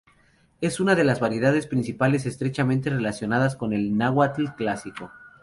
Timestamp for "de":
0.95-1.03